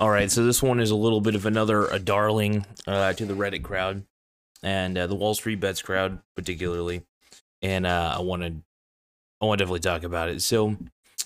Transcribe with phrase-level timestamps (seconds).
[0.00, 3.26] All right, so this one is a little bit of another a darling uh, to
[3.26, 4.04] the Reddit crowd
[4.62, 7.02] and uh, the Wall Street Bets crowd, particularly.
[7.62, 8.54] And uh, I want to,
[9.40, 10.40] I want to definitely talk about it.
[10.40, 10.76] So,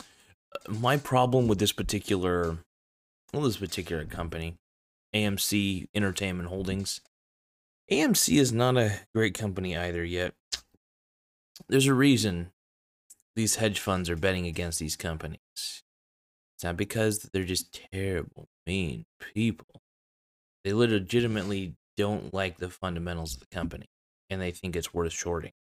[0.01, 2.57] uh, my problem with this particular,
[3.35, 4.57] well, this particular company,
[5.15, 7.03] AMC Entertainment Holdings,
[7.91, 10.33] AMC is not a great company either yet.
[11.69, 12.53] There's a reason
[13.37, 15.39] these hedge funds are betting against these companies.
[15.55, 19.05] It's not because they're just terrible, mean
[19.35, 19.83] people.
[20.65, 23.87] They legitimately don't like the fundamentals of the company
[24.31, 25.53] and they think it's worth shorting.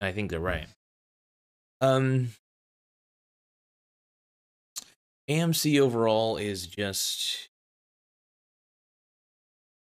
[0.00, 0.66] And I think they're right.
[1.80, 2.30] Um
[5.28, 7.48] AMC overall is just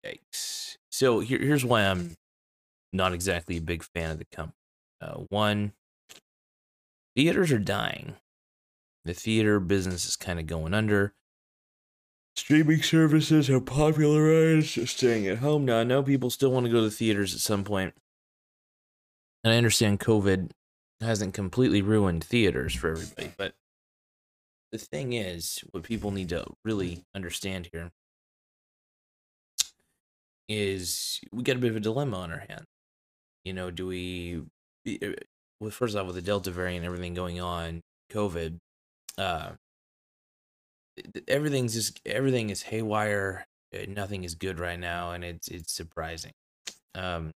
[0.04, 0.76] yikes.
[0.90, 2.16] So here, here's why I'm
[2.92, 4.54] not exactly a big fan of the company.
[5.00, 5.72] Uh, one,
[7.14, 8.14] theaters are dying.
[9.04, 11.14] The theater business is kind of going under.
[12.38, 15.64] Streaming services have popularized staying at home.
[15.64, 17.94] Now, I know people still want to go to the theaters at some point.
[19.42, 20.52] And I understand COVID
[21.00, 23.32] hasn't completely ruined theaters for everybody.
[23.36, 23.54] But
[24.70, 27.90] the thing is, what people need to really understand here
[30.48, 32.68] is we got a bit of a dilemma on our hands.
[33.44, 34.42] You know, do we,
[34.86, 35.08] uh,
[35.58, 38.58] well, first off, with the Delta variant and everything going on, COVID,
[39.18, 39.50] uh,
[41.28, 43.46] everything's just everything is haywire.
[43.74, 46.32] uh, Nothing is good right now, and it's it's surprising.
[46.94, 47.32] Um,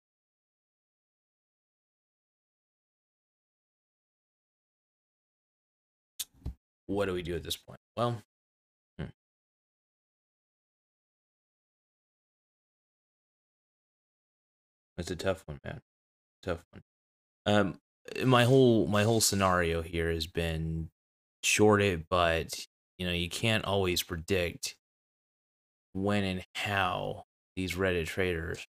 [6.86, 7.80] what do we do at this point?
[7.96, 8.22] Well,
[8.98, 9.06] hmm.
[14.98, 15.80] it's a tough one, man.
[16.42, 16.82] Tough one.
[17.46, 17.80] Um,
[18.26, 20.90] my whole my whole scenario here has been
[21.42, 22.66] short it, but
[22.98, 24.76] you know you can't always predict
[25.94, 27.24] when and how
[27.56, 28.66] these Reddit traders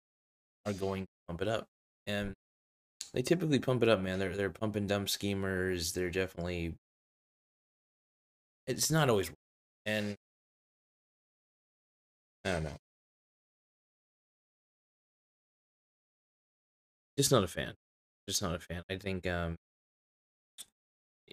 [0.67, 1.67] are going to pump it up,
[2.07, 2.35] and
[3.15, 4.19] they typically pump it up, man.
[4.19, 5.93] They're they're pumping dumb schemers.
[5.93, 6.75] They're definitely
[8.67, 9.31] it's not always
[9.87, 10.17] and
[12.45, 12.77] I don't know.
[17.19, 17.75] Just not a fan.
[18.29, 18.83] Just not a fan.
[18.91, 19.57] I think um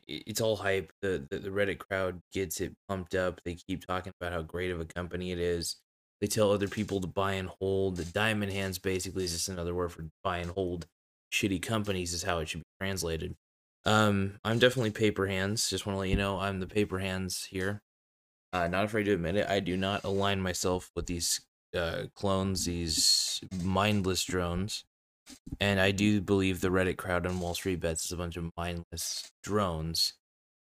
[0.07, 0.91] it's all hype.
[1.01, 3.41] The, the the Reddit crowd gets it pumped up.
[3.43, 5.77] They keep talking about how great of a company it is.
[6.21, 7.97] They tell other people to buy and hold.
[7.97, 10.87] The diamond hands basically is just another word for buy and hold
[11.31, 13.35] shitty companies is how it should be translated.
[13.85, 15.69] Um, I'm definitely paper hands.
[15.69, 17.81] Just want to let you know I'm the paper hands here.
[18.53, 19.47] Uh, not afraid to admit it.
[19.49, 21.41] I do not align myself with these
[21.75, 24.83] uh, clones, these mindless drones.
[25.59, 28.49] And I do believe the Reddit crowd on Wall Street Bets is a bunch of
[28.55, 30.13] mindless drones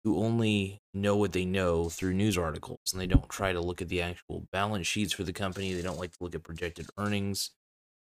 [0.03, 3.81] who only know what they know through news articles and they don't try to look
[3.81, 5.74] at the actual balance sheets for the company.
[5.74, 7.52] They don't like to look at projected earnings.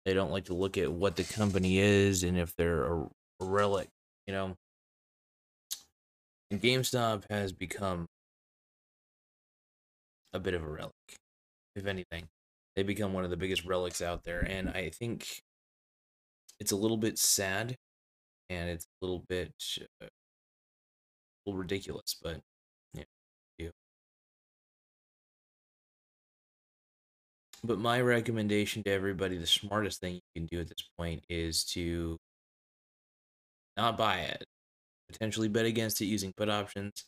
[0.04, 3.08] They don't like to look at what the company is and if they're a,
[3.40, 3.88] a relic,
[4.26, 4.56] you know.
[6.50, 8.06] And GameStop has become
[10.32, 10.92] a bit of a relic,
[11.76, 12.28] if anything.
[12.76, 14.40] They become one of the biggest relics out there.
[14.40, 15.42] And I think
[16.60, 17.74] it's a little bit sad
[18.48, 19.52] and it's a little bit
[20.02, 20.08] uh, a
[21.46, 22.40] little ridiculous, but
[22.94, 23.04] yeah.
[27.62, 31.64] But my recommendation to everybody, the smartest thing you can do at this point is
[31.64, 32.16] to
[33.76, 34.44] not buy it,
[35.10, 37.04] potentially bet against it using put options.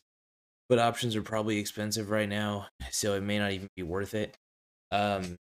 [0.69, 4.37] Put options are probably expensive right now, so it may not even be worth it.
[4.91, 5.37] Um,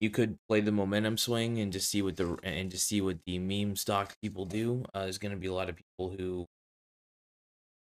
[0.00, 3.18] you could play the momentum swing and just see what the and just see what
[3.26, 4.84] the meme stock people do.
[4.94, 6.46] Uh, there's going to be a lot of people who,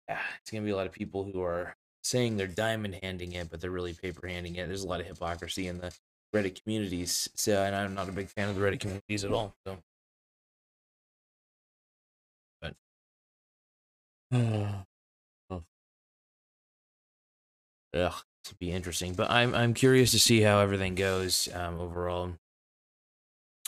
[0.08, 3.32] yeah, it's going to be a lot of people who are saying they're diamond handing
[3.34, 4.68] it, but they're really paper handing it.
[4.68, 5.92] There's a lot of hypocrisy in the
[6.36, 7.30] Reddit communities.
[7.36, 9.56] So, and I'm not a big fan of the Reddit communities at all.
[9.66, 9.78] So,
[12.62, 12.76] but
[17.94, 19.14] ugh, to be interesting.
[19.14, 22.34] But I'm I'm curious to see how everything goes um, overall.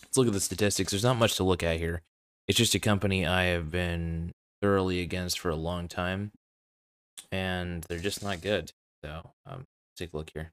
[0.04, 0.92] Let's look at the statistics.
[0.92, 2.02] There's not much to look at here.
[2.48, 4.32] It's just a company I have been
[4.62, 6.32] thoroughly against for a long time,
[7.32, 8.72] and they're just not good.
[9.04, 9.66] So um,
[9.98, 10.52] take a look here.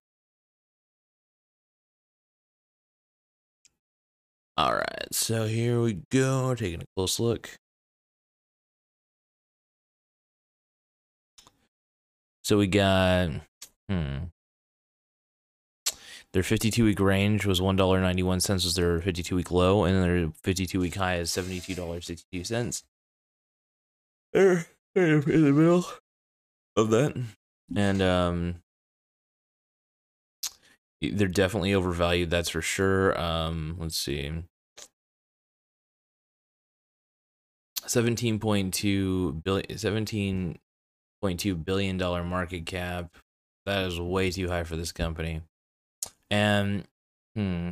[4.57, 6.55] All right, so here we go.
[6.55, 7.57] Taking a close look.
[12.45, 13.31] So we got
[13.93, 14.25] hmm.
[16.33, 20.95] Their 52 week range was $1.91 was their 52 week low, and their 52 week
[20.95, 22.83] high is $72.62.
[24.33, 25.87] They're in the middle
[26.77, 27.23] of that.
[27.77, 28.63] And um
[31.03, 33.19] They're definitely overvalued, that's for sure.
[33.21, 34.31] Um, let's see.
[37.83, 43.17] 17.2 billion 17.2 billion dollar market cap.
[43.67, 45.43] That is way too high for this company.
[46.31, 46.87] And
[47.37, 47.71] hmm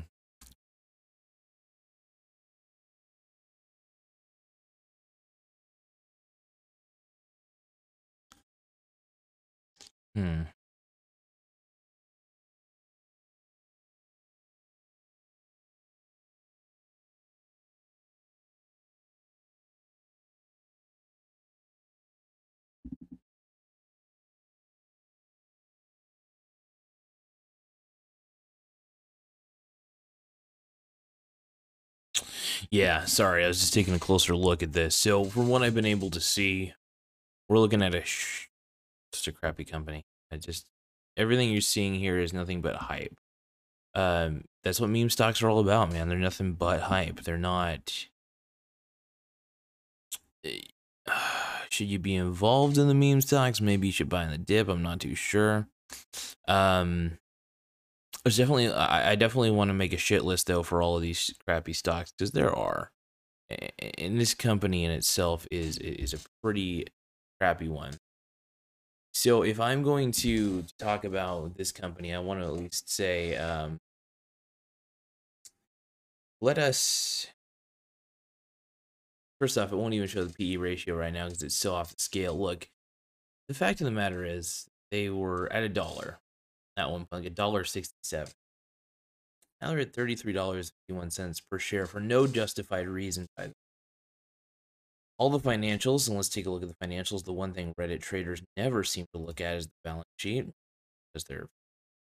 [10.14, 10.42] Hmm.
[32.70, 34.94] Yeah, sorry, I was just taking a closer look at this.
[34.94, 36.72] So, from what I've been able to see,
[37.48, 38.48] we're looking at a sh-
[39.12, 40.04] just a crappy company.
[40.30, 40.66] I just
[41.16, 43.16] everything you're seeing here is nothing but hype.
[43.94, 46.08] Um, that's what meme stocks are all about, man.
[46.08, 47.22] They're nothing but hype.
[47.22, 48.06] They're not.
[51.70, 53.60] Should you be involved in the meme stocks?
[53.60, 54.68] Maybe you should buy in the dip.
[54.68, 55.68] I'm not too sure.
[56.48, 57.18] Um,
[58.24, 61.02] there's definitely I, I definitely want to make a shit list though for all of
[61.02, 62.90] these crappy stocks because there are,
[63.98, 66.86] and this company in itself is is a pretty
[67.40, 67.94] crappy one.
[69.12, 73.36] So if I'm going to talk about this company, I want to at least say,
[73.36, 73.78] um,
[76.40, 77.26] let us.
[79.40, 81.94] First off, it won't even show the PE ratio right now because it's still off
[81.94, 82.38] the scale.
[82.38, 82.68] Look,
[83.48, 86.20] the fact of the matter is they were at a dollar
[86.76, 88.32] at one dollar sixty-seven.
[89.60, 93.26] Now they're at thirty-three dollars fifty-one cents per share for no justified reason.
[93.36, 93.52] By the
[95.18, 97.24] all the financials, and let's take a look at the financials.
[97.24, 100.46] The one thing Reddit traders never seem to look at is the balance sheet
[101.12, 101.46] because they're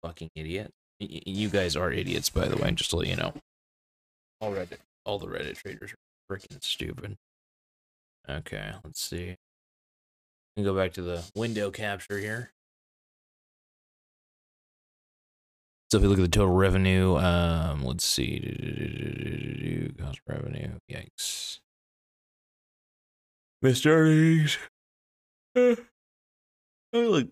[0.01, 0.71] fucking idiots.
[0.99, 3.33] You guys are idiots, by the way, just to let you know.
[4.39, 7.17] All Reddit, all the Reddit traders are freaking stupid.
[8.29, 9.35] Okay, let's see.
[10.61, 12.51] Go back to the window capture here.
[15.91, 21.59] So if we look at the total revenue, um, let's see, cost revenue, yikes.
[23.63, 24.57] Missed earnings.
[25.55, 25.75] oh,
[26.93, 27.29] look.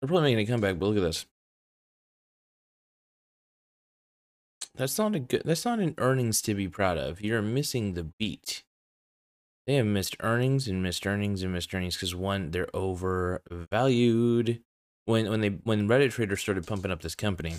[0.00, 1.24] They're probably making a comeback, but look at this.
[4.74, 7.22] That's not a good that's not an earnings to be proud of.
[7.22, 8.64] You're missing the beat.
[9.66, 14.60] They have missed earnings and missed earnings and missed earnings because one, they're overvalued.
[15.06, 17.54] When when they when Reddit traders started pumping up this company,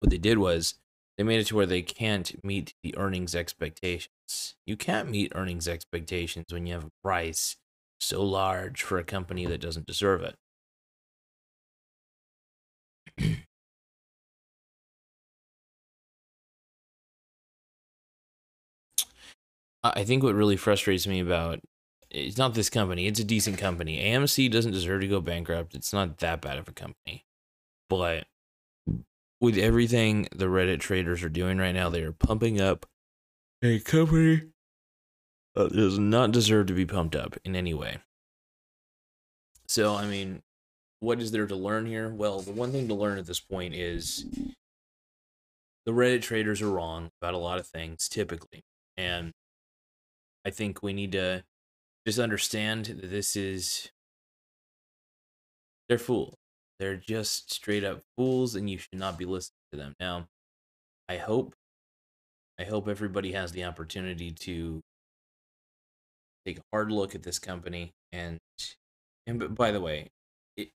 [0.00, 0.74] what they did was
[1.16, 4.54] they made it to where they can't meet the earnings expectations.
[4.66, 7.56] You can't meet earnings expectations when you have a price
[8.00, 10.36] so large for a company that doesn't deserve it.
[19.84, 21.60] I think what really frustrates me about
[22.12, 23.98] it's not this company, it's a decent company.
[23.98, 25.74] AMC doesn't deserve to go bankrupt.
[25.74, 27.24] It's not that bad of a company.
[27.88, 28.26] But
[29.40, 32.86] with everything the Reddit traders are doing right now, they are pumping up
[33.62, 34.42] a company
[35.54, 37.98] that does not deserve to be pumped up in any way.
[39.66, 40.42] So, I mean,
[41.00, 42.10] what is there to learn here?
[42.10, 44.26] Well, the one thing to learn at this point is
[45.86, 48.64] the Reddit traders are wrong about a lot of things typically.
[48.98, 49.32] And
[50.44, 51.44] I think we need to
[52.06, 53.90] just understand that this is
[55.88, 56.34] they're fools.
[56.78, 59.94] They're just straight up fools, and you should not be listening to them.
[60.00, 60.26] Now,
[61.08, 61.54] I hope,
[62.58, 64.80] I hope everybody has the opportunity to
[66.44, 67.92] take a hard look at this company.
[68.10, 68.38] And,
[69.26, 70.10] and by the way,
[70.56, 70.70] it,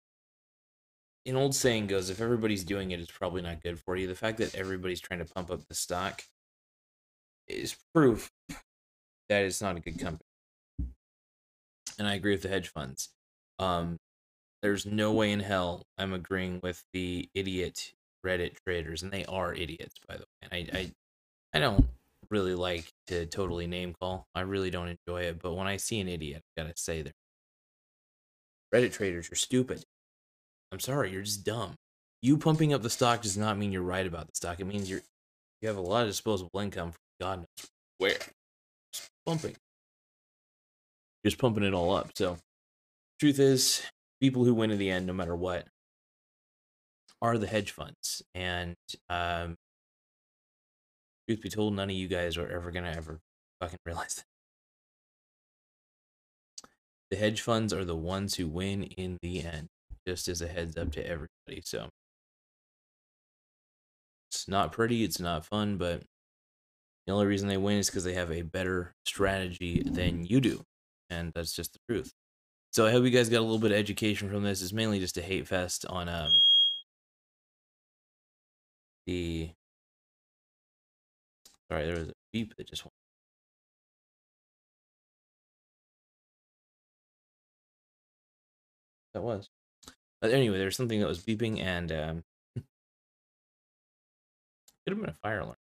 [1.25, 4.09] an old saying goes, if everybody's doing it, it's probably not good for you.
[4.09, 6.23] The fact that everybody's trying to pump up the stock
[7.47, 8.31] is proof
[9.29, 10.27] that it's not a good company.
[12.03, 13.11] And I agree with the hedge funds.
[13.61, 14.01] Um,
[14.61, 17.93] there's no way in hell I'm agreeing with the idiot
[18.27, 20.67] Reddit traders, and they are idiots, by the way.
[20.75, 20.93] I, I,
[21.55, 21.87] I don't
[22.29, 24.27] really like to totally name call.
[24.35, 27.13] I really don't enjoy it, but when I see an idiot, I gotta say there.
[28.75, 29.85] Reddit traders you're stupid.
[30.73, 31.77] I'm sorry, you're just dumb.
[32.21, 34.59] You pumping up the stock does not mean you're right about the stock.
[34.59, 35.03] It means you're
[35.61, 38.19] you have a lot of disposable income from God knows where.
[38.93, 39.55] Just pumping.
[41.25, 42.11] Just pumping it all up.
[42.15, 42.39] So
[43.21, 43.83] truth is,
[44.21, 45.67] people who win in the end, no matter what,
[47.21, 48.23] are the hedge funds.
[48.35, 48.77] And
[49.09, 49.57] um,
[51.29, 53.21] truth be told, none of you guys are ever gonna ever
[53.61, 54.25] fucking realize that.
[57.11, 59.69] The hedge funds are the ones who win in the end.
[60.07, 61.63] Just as a heads up to everybody.
[61.65, 61.89] So
[64.33, 66.03] It's not pretty, it's not fun, but
[67.07, 70.63] the only reason they win is because they have a better strategy than you do.
[71.13, 72.13] And that's just the truth.
[72.73, 74.63] So I hope you guys got a little bit of education from this.
[74.63, 76.33] It's mainly just a hate fest on um
[79.07, 79.51] the
[81.71, 82.93] sorry, there was a beep that just went.
[89.15, 89.49] That was.
[90.21, 92.25] But anyway, there's something that was beeping and um
[92.57, 92.65] could
[94.89, 95.57] have been a fire alarm.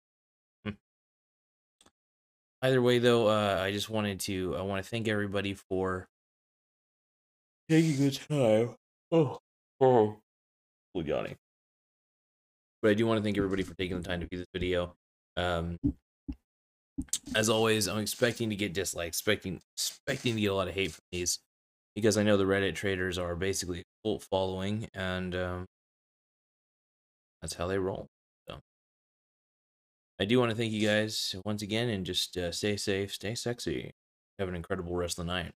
[2.62, 6.08] Either way, though, uh, I just wanted to I want to thank everybody for
[7.68, 8.76] taking the time.
[9.10, 9.38] Oh,
[9.80, 10.16] oh,
[10.94, 11.36] yawning.
[12.80, 14.94] But I do want to thank everybody for taking the time to view this video.
[15.36, 15.78] Um,
[17.34, 20.92] as always, I'm expecting to get dislikes, expecting expecting to get a lot of hate
[20.92, 21.40] from these
[21.94, 25.66] because I know the Reddit traders are basically a cult following, and um,
[27.40, 28.08] that's how they roll.
[30.20, 33.34] I do want to thank you guys once again, and just uh, stay safe, stay
[33.34, 33.94] sexy,
[34.38, 35.52] have an incredible rest of the night.